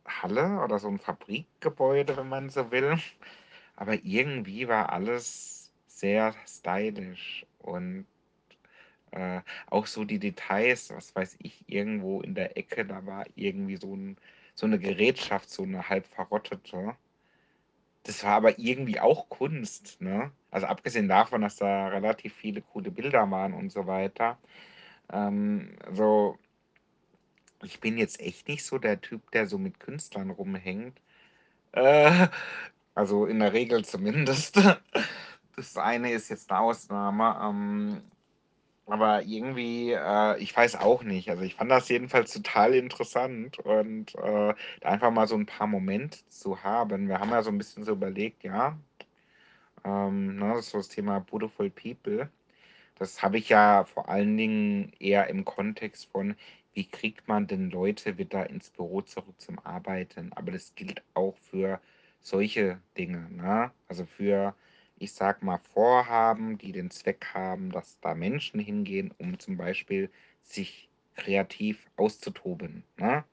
[0.07, 2.99] Halle oder so ein Fabrikgebäude, wenn man so will.
[3.77, 8.07] Aber irgendwie war alles sehr stylisch und,
[9.15, 13.77] äh, auch so die Details, was weiß ich, irgendwo in der Ecke, da war irgendwie
[13.77, 14.17] so 'n
[14.55, 16.97] so 'ne Gerätschaft, so 'ne halb verrottete.
[18.05, 20.31] Das war aber irgendwie auch Kunst, ne?
[20.51, 24.39] Also, abgesehen davon, dass da relativ viele coole Bilder waren und so weiter.
[25.13, 26.39] Ähm, so
[27.63, 31.01] ich bin jetzt echt nicht so der Typ, der so mit Künstlern rumhängt.
[31.73, 32.29] Äh,
[32.97, 34.57] also in der Regel zumindest.
[35.57, 38.03] Das eine ist jetzt eine Ausnahme, ähm,
[38.87, 41.31] aber irgendwie, äh, ich weiß auch nicht.
[41.31, 45.67] Also ich fand das jedenfalls total interessant und äh, da einfach mal so ein paar
[45.67, 47.09] Momente zu haben.
[47.09, 48.79] Wir haben ja so ein bisschen so überlegt, ja,
[49.85, 52.31] ähm, ne, das ist so das Thema Beautiful People.
[52.97, 56.37] Das habe ich ja vor allen Dingen eher im Kontext von,
[56.75, 60.33] wie kriegt man denn Leute wieder ins Büro zurück zum Arbeiten?
[60.35, 61.81] Aber das gilt auch für
[62.21, 63.73] solche Dinge, ne?
[63.89, 64.55] Also für,
[65.05, 70.11] ich sag mal, Vorhaben, die den Zweck haben, dass da Menschen hingehen, um zum Beispiel
[70.43, 73.25] sich kreativ auszutoben, ne?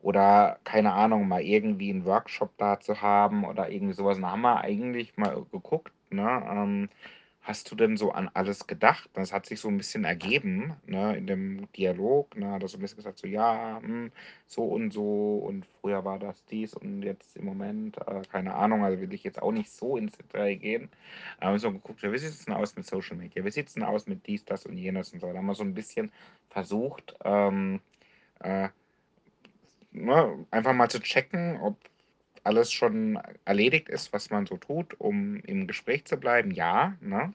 [0.00, 4.16] Oder keine Ahnung, mal irgendwie einen Workshop da zu haben oder irgendwie sowas.
[4.16, 4.22] was.
[4.22, 6.88] da haben wir eigentlich mal geguckt, ne, ähm,
[7.48, 9.10] hast du denn so an alles gedacht?
[9.14, 12.78] Das hat sich so ein bisschen ergeben, ne, in dem Dialog, ne, hat er so
[12.78, 14.12] ein bisschen gesagt so: „Ja, hm,
[14.46, 18.84] so und so und früher war das dies und jetzt im Moment, äh, keine Ahnung.“
[18.84, 20.90] Also, will ich jetzt auch nicht so ins Detail gehen.
[21.40, 23.44] Aber so geguckt, wie sieht's denn aus mit Social Media?
[23.44, 25.28] Wie sieht's denn aus mit dies, das und jenes und so?
[25.32, 26.12] Da haben wir so ein bisschen
[26.50, 27.80] versucht, ähm,
[28.40, 28.68] äh
[29.92, 31.76] ne, einfach mal zu checken, ob
[32.44, 36.50] alles schon erledigt ist, was man so tut, um im Gespräch zu bleiben.
[36.52, 37.34] Ja, ne?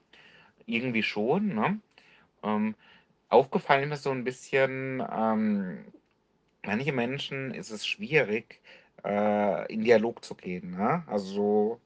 [0.66, 1.80] Irgendwie schon, ne?
[2.42, 2.74] Ähm,
[3.28, 5.84] aufgefallen ist so ein bisschen, ähm,
[6.64, 8.60] manche Menschen ist es schwierig,
[9.04, 11.04] äh, in Dialog zu gehen, ne?
[11.08, 11.80] Also so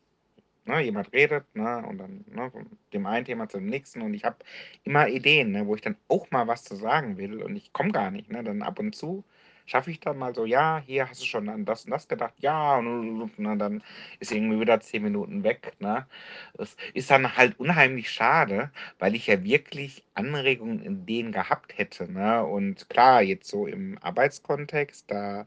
[0.68, 4.24] ne, jemand redet, ne, und dann, ne, von dem einen Thema zum nächsten und ich
[4.24, 4.36] habe
[4.84, 7.90] immer Ideen, ne, wo ich dann auch mal was zu sagen will und ich komme
[7.92, 8.44] gar nicht, ne?
[8.44, 9.24] Dann ab und zu
[9.68, 12.34] schaffe ich dann mal so: „Ja, hier hast du schon an das und das gedacht?“
[12.38, 13.82] „Ja“, und dann
[14.20, 16.06] ist irgendwie wieder 10 Minuten weg, ne?
[16.54, 22.44] Das ist dann halt unheimlich schade, weil ich ja wirklich Anregungen, Ideen gehabt hätte, ne?
[22.44, 25.44] Und klar, jetzt so im Arbeitskontext, da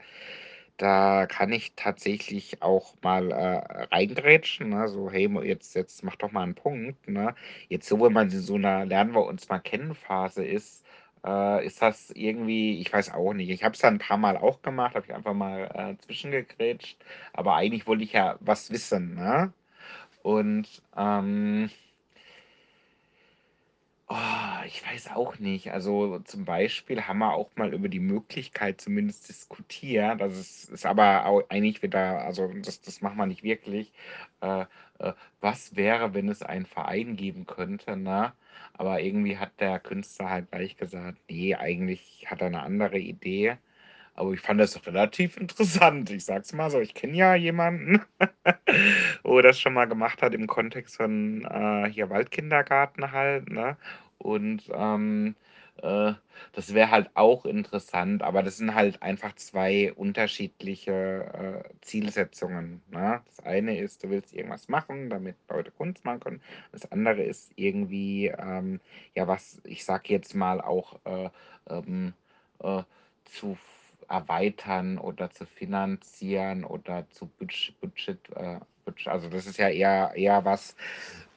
[0.78, 6.32] da kann ich tatsächlich auch mal, äh, reingrätschen, ne, so: „Hey, jetzt jetzt mach doch
[6.32, 7.36] mal einen Punkt“, ne?
[7.70, 10.81] Jetzt so, wenn man in so einer „Lernen wir uns mal kennen“ Phase ist,
[11.26, 13.50] äh, ist das irgendwie ich weiß auch nicht.
[13.50, 16.98] Ich habe es dann ein paar Mal auch gemacht, habe ich einfach mal, äh, zwischengegrätscht,
[17.34, 19.54] aber eigentlich wollte ich ja was wissen, ne?
[20.24, 21.70] Und, ähm
[24.10, 25.72] Oh, ich weiß auch nicht.
[25.72, 30.20] Also, zum Beispiel haben wir auch mal über die Möglichkeit zumindest diskutiert.
[30.20, 33.92] Das ist ist aber au eigentlich wieder also, das das machen wir nicht wirklich.
[34.42, 34.66] Äh,
[35.00, 38.34] äh, was wäre, wenn es einen Verein geben könnte, ne?
[38.74, 43.58] Aber irgendwie hat der Künstler halt gleich gesagt: „Ne, eigentlich hat er eine andere Idee.“
[44.16, 46.10] aber ich fand das relativ interessant.
[46.12, 48.02] Ich sag's mal so, ich kenne ja jemanden,
[49.24, 53.78] wo das schon mal gemacht hat im Kontext von, äh, hier Waldkindergarten halt, ne?
[54.18, 55.36] Und, ähm,
[55.82, 56.14] äh,
[56.54, 63.22] das wäre halt auch interessant, aber das sind halt einfach 2 unterschiedliche, äh, Zielsetzungen, ne?
[63.28, 66.42] Das eine ist, du willst irgendwas machen, damit Leute Kunst machen können.
[66.72, 68.80] Das andere ist irgendwie, ähm,
[69.16, 71.30] ja, was ich sag jetzt mal auch, äh,
[71.70, 72.14] ähm,
[72.64, 72.84] äh
[73.26, 73.58] zu
[74.10, 80.12] erweitern oder zu finanzieren oder zu Budg Budget äh, Budg also, das ist ja eher
[80.16, 80.76] eher was,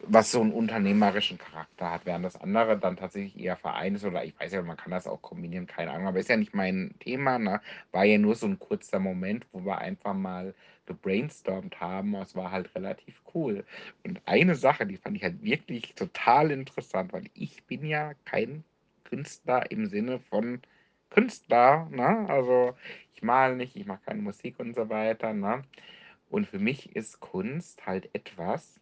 [0.06, 4.24] was so einen unternehmerischen Charakter hat, während das andere dann tatsächlich eher Verein ist oder
[4.24, 6.94] ich weiß ja, man kann das auch kombinieren, keine Ahnung, aber ist ja nicht mein
[7.00, 7.60] Thema, ne?
[7.92, 10.54] War ja nur so ein kurzer Moment, wo wir einfach mal
[10.86, 12.14] gebrainstormt haben.
[12.16, 13.64] Es war halt relativ cool.
[14.04, 18.64] Und eine Sache, die fand ich halt wirklich total interessant, weil ich bin ja kein
[19.04, 20.60] Künstler im Sinne von
[21.10, 22.26] Künstler, ne?
[22.28, 22.74] Also,
[23.14, 25.62] ich male nicht, ich mache keine Musik und so weiter, ne?
[26.30, 28.80] Und für mich ist Kunst halt etwas,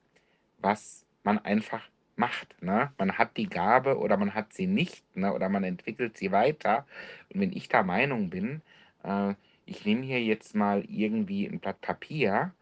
[0.59, 1.83] was man einfach
[2.17, 2.93] macht, ne?
[2.99, 6.87] Man hat die Gabe oder man hat sie nicht, ne, oder man entwickelt sie weiter.
[7.33, 8.63] Und wenn ich der Meinung bin,
[9.05, 9.35] äh,
[9.67, 12.53] ich nehme hier jetzt mal irgendwie ein Blatt Papier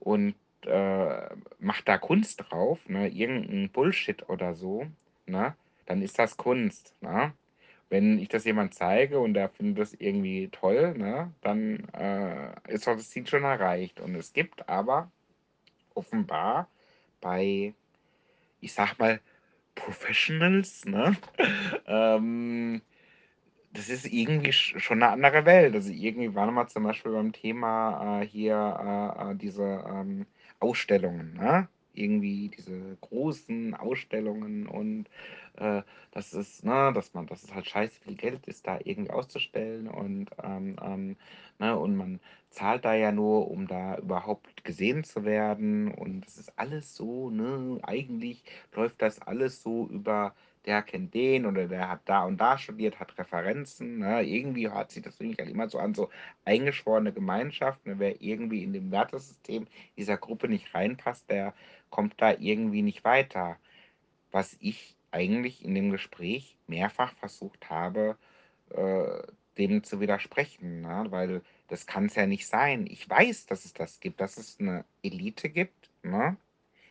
[0.00, 0.34] und,
[0.66, 4.86] äh, mache da Kunst drauf, ne, irgend Bullshit oder so,
[5.26, 5.54] ne,
[5.86, 7.32] dann ist das Kunst, ne?
[7.90, 12.86] Wenn ich das jemand zeige und der findet das irgendwie toll, ne, dann, äh, ist
[12.86, 14.00] das Ziel schon erreicht.
[14.00, 15.10] Und es gibt aber
[15.94, 16.68] offenbar
[17.20, 17.74] bei,
[18.62, 19.20] ich sage mal,
[19.76, 21.16] Professionals, ne,
[21.86, 22.82] ähm,
[23.72, 25.74] das ist irgendwie sch schon eine andere Welt.
[25.74, 28.54] Also, irgendwie waren wir zum Beispiel beim Thema, äh, hier,
[29.26, 30.26] äh, äh, diese, ähm,
[30.60, 31.68] Ausstellungen, ne?
[31.94, 35.08] Irgendwie diese großen Ausstellungen und,
[35.56, 39.10] äh, das ist ne, dass man dass es halt scheiße viel Geld ist, da irgendwie
[39.12, 41.16] auszustellen und, ähm, ähm,
[41.58, 46.38] ne, und man zahlt da ja nur, um da überhaupt gesehen zu werden und das
[46.38, 50.34] ist alles so, ne eigentlich läuft das alles so über
[50.66, 54.22] der kennt den oder der hat da und da studiert, hat Referenzen, ne?
[54.22, 56.10] Irgendwie hört sich das mich halt immer so an, so
[56.44, 57.98] eingeschworene Gemeinschaft, ne?
[57.98, 61.54] Wer irgendwie in dem Wertesystem dieser Gruppe nicht reinpasst, der
[61.90, 63.58] kommt da irgendwie nicht weiter.
[64.30, 68.16] Was ich eigentlich in dem Gespräch mehrfach versucht habe,
[68.70, 69.22] äh,
[69.58, 71.06] dem zu widersprechen, ne?
[71.10, 72.86] Weil das kann es ja nicht sein.
[72.86, 76.36] Ich weiß, dass es das gibt, dass es eine Elite gibt, ne?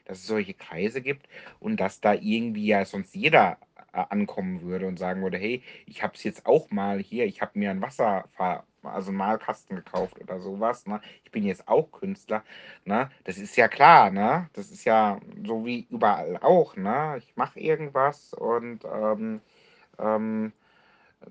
[0.05, 1.27] Dass es solche Kreise gibt
[1.59, 3.57] und dass da irgendwie ja sonst jeder
[3.93, 7.41] a ankommen würde und sagen würde: „Hey, ich habe es jetzt auch mal hier, ich
[7.41, 11.01] habe mir ein Wasserver also 'n Malkasten gekauft oder sowas, ne?
[11.23, 12.43] Ich bin jetzt auch Künstler“,
[12.85, 13.09] ne?
[13.25, 14.49] Das ist ja klar, ne?
[14.53, 17.15] Das ist ja so wie überall auch, ne?
[17.19, 19.41] Ich mache irgendwas und, ähm,
[19.99, 20.53] ähm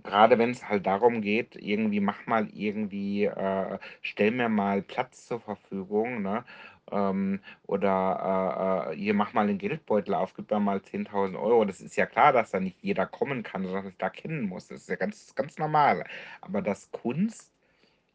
[0.05, 5.27] Gerade wenn es halt darum geht, irgendwie mach mal irgendwie äh, stell mir mal Platz
[5.27, 6.45] zur Verfügung, ne?
[6.91, 11.65] Ähm, oder, äh, äh, hier mach mal den Geldbeutel auf, gib mir mal 10.000 Euro.
[11.65, 14.43] Das ist ja klar, dass da nicht jeder kommen kann, sondern dass ich da kennen
[14.49, 14.69] muss.
[14.69, 16.05] Das ist ja ganz ganz normal.
[16.41, 17.53] Aber dass Kunst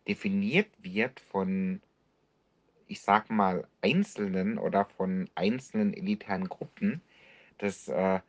[0.08, 1.82] definiert wird von,
[2.88, 7.02] ich sag mal, Einzelnen oder von einzelnen elitären Gruppen,
[7.60, 8.20] das, äh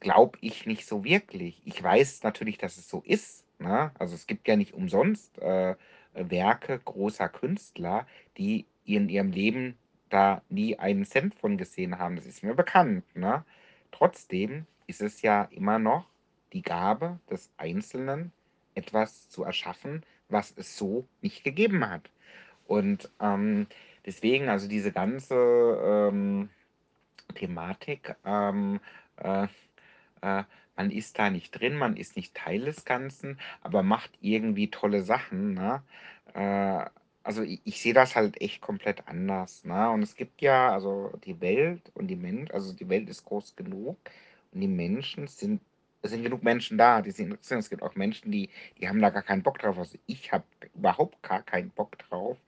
[0.00, 1.62] Glaube ich nicht so wirklich.
[1.64, 3.92] Ich weiß natürlich, dass es so ist, ne?
[3.98, 5.76] Also, es gibt ja nicht umsonst, äh,
[6.14, 8.06] Werke großer Künstler,
[8.36, 9.76] die in ihrem Leben
[10.10, 12.16] da nie einen Cent von gesehen haben.
[12.16, 13.44] Das ist mir bekannt, ne?
[13.90, 16.06] Trotzdem ist es ja immer noch
[16.52, 18.32] die Gabe des Einzelnen,
[18.74, 22.10] etwas zu erschaffen, was es so nicht gegeben hat.
[22.66, 23.66] Und, ähm,
[24.06, 26.50] deswegen, also diese ganze, ähm,
[27.34, 28.80] Thematik, ähm,
[29.16, 29.46] äh,
[30.22, 30.44] äh,
[30.76, 35.02] man ist da nicht drin, man ist nicht Teil des Ganzen, aber macht irgendwie tolle
[35.02, 35.82] Sachen, ne?
[36.34, 36.86] Äh,
[37.24, 39.90] also i ich sehe das halt echt komplett anders, ne?
[39.90, 43.56] Und es gibt ja also die Welt und die Mensch also die Welt ist groß
[43.56, 43.96] genug
[44.52, 45.60] und die Menschen sind
[46.02, 47.60] es sind genug Menschen da, die sie interessieren.
[47.60, 49.78] Es gibt auch Menschen, die die haben da gar keinen Bock drauf.
[49.78, 52.38] Also, ich habe überhaupt gar keinen Bock drauf,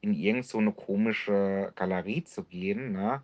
[0.00, 3.22] in irgend so 'ne komische Galerie zu gehen, ne?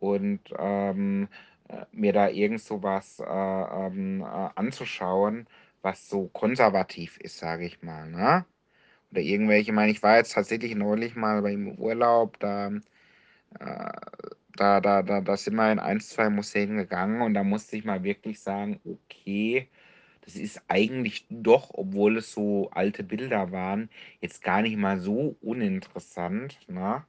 [0.00, 1.28] Und, ähm,
[1.68, 2.80] äh, mir da irgend so
[3.20, 4.24] äh, ähm, äh,
[4.56, 5.46] anzuschauen,
[5.82, 8.44] was so konservativ ist, sage ich mal, ne?
[9.12, 12.68] Oder irgendwelche ich meine, ich war jetzt tatsächlich neulich mal beim Urlaub, da,
[13.60, 13.90] äh
[14.56, 17.84] da da da da sind wir in 1, 2 Museen gegangen und da musste ich
[17.84, 19.68] mal wirklich sagen: „Okay,
[20.22, 25.36] das ist eigentlich doch, obwohl es so alte Bilder waren, jetzt gar nicht mal so
[25.42, 27.04] uninteressant“, ne?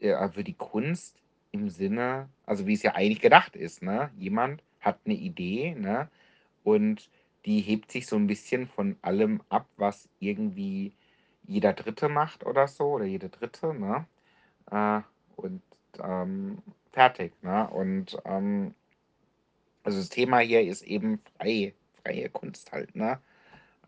[0.00, 1.22] äh, für die Kunst
[1.52, 4.10] im Sinne also wie es ja eigentlich gedacht ist, ne?
[4.18, 6.10] Jemand hat 'ne Idee, ne,
[6.64, 7.10] und
[7.46, 10.94] die hebt sich so 'n bisschen von allem ab, was irgendwie
[11.46, 14.06] jeder Dritte macht oder so oder jede Dritte, ne?
[14.72, 15.02] Äh,
[15.36, 15.62] und,
[16.02, 17.68] ähm, fertig, ne?
[17.70, 18.74] Und, ähm
[19.86, 21.72] also das Thema hier ist eben frei
[22.06, 23.20] freie Kunst halt, ne?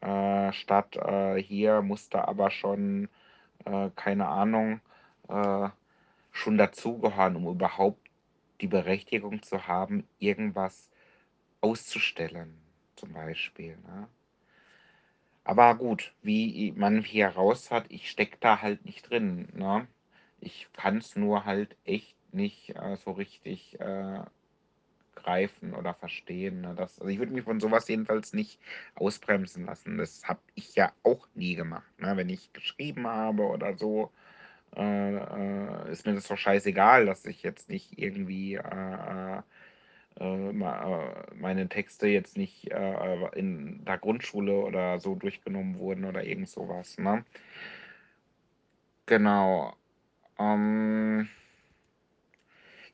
[0.00, 3.08] Äh, statt, äh, hier musst du aber schon,
[3.64, 4.80] äh, keine Ahnung,
[5.28, 5.68] äh,
[6.32, 8.00] schon dazugehören, um überhaupt
[8.60, 10.90] die Berechtigung zu haben, irgendwas
[11.60, 12.60] auszustellen,
[12.96, 14.08] zum Beispiel, ne?
[15.44, 19.88] Aber gut, wie man hier raus hat, ich stecke da halt nicht drin, ne?
[20.40, 24.20] Ich kann's nur halt echt nicht, äh, so richtig, äh,
[25.22, 26.74] greifen oder verstehen, ne?
[26.76, 28.60] Das also ich würde mich von so was jedenfalls nicht
[28.96, 29.98] ausbremsen lassen.
[29.98, 32.16] Das habe ich ja auch nie gemacht, ne?
[32.16, 34.10] Wenn ich geschrieben habe oder so,
[34.76, 39.42] äh, äh, ist mir das doch scheißegal, dass ich jetzt nicht irgendwie, äh,
[40.20, 46.24] äh, äh, meine Texte jetzt nicht, äh, in der Grundschule oder so durchgenommen wurden oder
[46.24, 47.24] irgend so was, ne?
[49.06, 49.74] Genau.
[50.38, 51.28] Ähm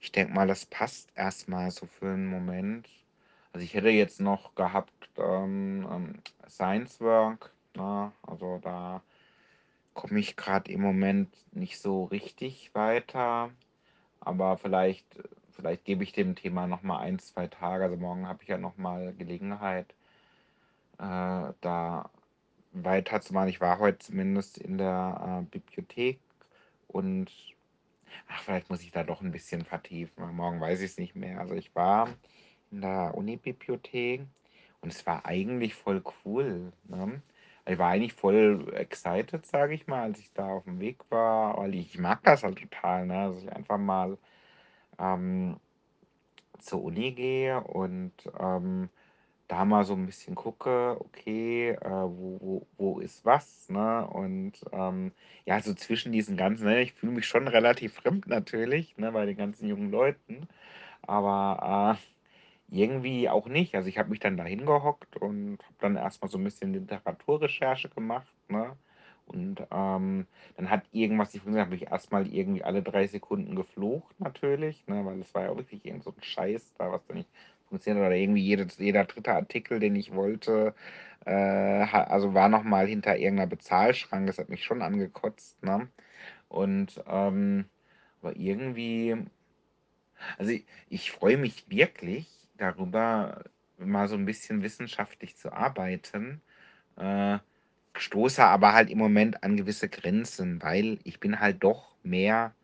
[0.05, 2.89] ich denke mal, das passt erst mal so für 'n Moment.
[3.53, 8.13] Also, ich hätte jetzt noch gehabt, ähm, ähm, Science Work, ne?
[8.23, 9.03] Also, da
[9.95, 13.53] komme ich grad im Moment nicht so richtig weiter,
[14.21, 15.07] aber vielleicht
[15.53, 17.85] vielleicht gebe ich dem Thema noch mal 1, 2 Tage.
[17.85, 19.95] Also, morgen habe ich ja noch mal Gelegenheit
[20.99, 22.11] äh, da
[22.73, 23.49] weiterzumachen.
[23.49, 26.21] Ich war heute zumindest in der, äh, Bibliothek
[26.89, 27.54] und
[28.29, 31.41] ach, vielleicht muss ich da doch 'n bisschen vertiefen, weil morgen weiß ich's nicht mehr.
[31.41, 32.09] Also, ich war
[32.71, 34.23] in der Unibibliothek
[34.83, 37.23] und es war eigentlich voll cool, ne?
[37.67, 41.75] Ich war eigentlich voll excited, sage ich mal, als ich da auf'm Weg war, weil
[41.75, 44.19] ich mag das halt total, ne, dass ich einfach mal,
[44.99, 45.59] ähm,
[46.61, 48.91] zur Uni gehe und, ähm,
[49.55, 54.07] da mal so 'n bisschen gucke, okay, äh, wo wo wo ist was, ne?
[54.09, 55.13] Und, ähm,
[55.47, 59.27] ja, so zwischen diesen ganzen ne, ich fühle mich schon relativ fremd natürlich, ne, bei
[59.27, 60.49] den ganzen jungen Leuten,
[61.03, 63.75] aber, äh, irgendwie auch nicht.
[63.77, 66.73] Also, ich habe mich dann da hingehockt und habe dann erst mal so 'n bisschen
[66.75, 68.77] Literaturrecherche gemacht, ne?
[69.27, 74.19] Und, ähm, dann hat irgendwas funktioniert, habe ich erst mal irgendwie alle 3 Sekunden geflucht
[74.21, 77.31] natürlich, ne, weil es war ja wirklich irgend so 'n Scheiß da, was da nicht
[77.69, 79.35] funktioniert oder irgendwie jedes jeder 3.
[79.35, 80.75] Artikel, den ich wollte,
[81.27, 84.27] äh, also war noch mal hinter irgend 'ner Bezahlschranke.
[84.29, 85.89] Das hat mich schon angekotzt, ne?
[86.49, 87.67] Und, ähm,
[88.23, 89.17] aber irgendwie
[90.39, 93.45] also i ich freue mich wirklich darüber,
[93.79, 96.41] mal so 'n bisschen wissenschaftlich zu arbeiten,
[96.99, 97.39] äh,
[97.97, 102.55] stoße aber halt im Moment an gewisse Grenzen, weil ich bin halt doch mehr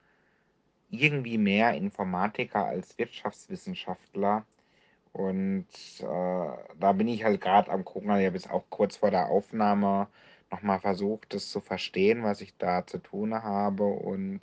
[0.92, 4.44] irgendwie mehr Informatiker als Wirtschaftswissenschaftler
[5.12, 5.66] und,
[6.00, 6.04] äh,
[6.78, 8.10] da bin ich halt grad am gucken.
[8.10, 10.08] Also, ich habe jetzt auch kurz vor der Aufnahme
[10.50, 14.40] noch mal versucht, das zu verstehen, was ich da zu tun habe und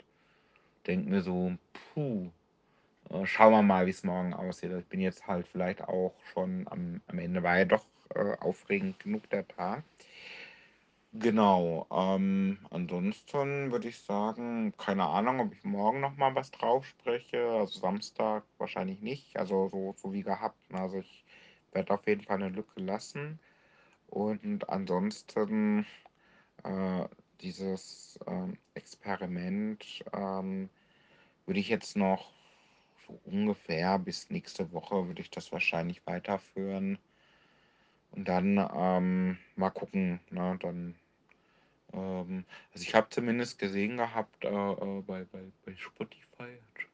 [0.86, 1.52] denke mir so:
[1.94, 2.32] „Puh,
[3.10, 6.66] äh, schauen wir mal, wie's morgen aussieht.“ Also, ich bin jetzt halt vielleicht auch schon
[6.68, 7.42] am am Ende.
[7.42, 9.84] War ja doch, äh, aufregend genug der Tag.
[11.12, 16.84] Genau, ähm, ansonsten würde ich sagen, keine Ahnung, ob ich morgen noch mal was drauf
[16.86, 17.50] spreche.
[17.50, 20.80] Also, Samstag wahrscheinlich nicht, also so so wie gehabt, ne?
[20.80, 21.24] Also, ich
[21.72, 23.40] werde auf jeden Fall 'ne Lücke lassen
[24.08, 25.86] und ansonsten
[26.64, 27.08] Äh,
[27.40, 30.70] dieses, ähm, Experiment, ähm,
[31.46, 32.32] würde ich jetzt noch
[33.06, 36.98] so ungefähr bis nächste Woche würde ich das wahrscheinlich weiterführen.
[38.12, 40.58] Und dann, ähm, mal gucken, ne?
[40.60, 40.94] Dann,
[41.92, 46.90] ähm also, ich habe zumindest gesehen gehabt, äh, äh, bei bei bei Spotify hat schon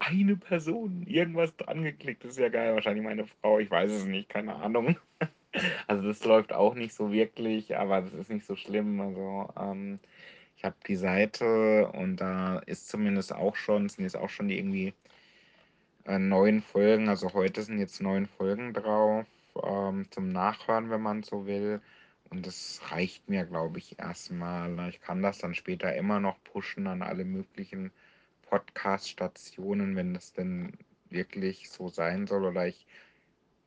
[0.00, 2.24] eine Person irgendwas dran geklickt.
[2.24, 4.96] Das ist ja geil, wahrscheinlich meine Frau, ich weiß es nicht, keine Ahnung.
[5.86, 9.00] Also, das läuft auch nicht so wirklich, aber das ist nicht so schlimm.
[9.00, 9.98] Also, ähm,
[10.56, 14.58] ich habe die Seite und da ist zumindest auch schon sind jetzt auch schon die
[14.58, 14.92] irgendwie
[16.04, 17.08] äh, 9 Folgen.
[17.08, 19.26] Also, heute sind jetzt 9 Folgen drauf,
[19.64, 21.80] ähm, zum Nachhören, wenn man so will.
[22.30, 24.70] Und das reicht mir, glaube ich, erstmal.
[24.70, 24.88] ne?
[24.90, 27.92] Ich kann das dann später immer noch pushen an alle möglichen
[28.42, 30.72] Podcast-Stationen, wenn das denn
[31.10, 32.44] wirklich so sein soll.
[32.44, 32.86] Oder ich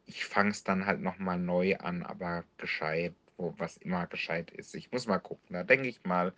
[0.05, 4.51] ich fange es dann halt noch mal neu an, aber gescheit, wo was immer gescheit
[4.51, 4.75] ist.
[4.75, 5.53] Ich muss mal gucken.
[5.53, 6.33] Da denke ich mal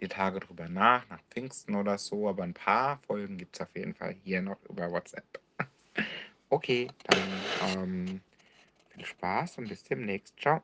[0.00, 3.94] die Tage drüber nach, nach Pfingsten oder so, aber ein paar Folgen gibt's auf jeden
[3.94, 5.40] Fall hier noch über WhatsApp.
[6.48, 8.22] Okay, dann, ähm,
[8.96, 10.38] viel Spaß und bis demnächst.
[10.40, 10.62] Ciao.